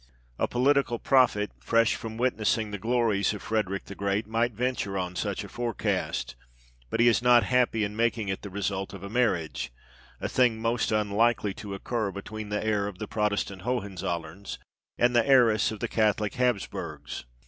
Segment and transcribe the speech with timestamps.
[0.39, 5.15] A political prophet, fresh from witnessing the glories of Frederick the Great, might venture on
[5.15, 6.35] such a forecast;
[6.89, 9.71] but he is not happy in making it the result of a marriage
[10.19, 10.31] THE EDITOR'S PREFACE.
[10.31, 14.57] xi a thing most unlikely to occur between the heir of the Protestant Hohenzollerns
[14.97, 17.25] and the heiress of the Catholic Hapsburgs.